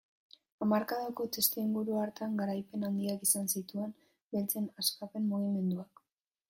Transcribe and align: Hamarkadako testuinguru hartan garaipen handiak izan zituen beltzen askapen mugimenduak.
Hamarkadako 0.65 1.27
testuinguru 1.37 1.99
hartan 2.05 2.33
garaipen 2.41 2.89
handiak 2.89 3.29
izan 3.29 3.47
zituen 3.57 3.95
beltzen 4.37 4.73
askapen 4.85 5.31
mugimenduak. 5.35 6.09